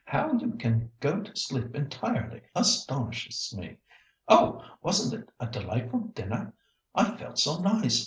[0.03, 3.77] "How you can go to sleep entirely astonishes me.
[4.27, 4.63] Oh!
[4.81, 6.55] wasn't it a delightful dinner?
[6.95, 7.99] I felt so nice.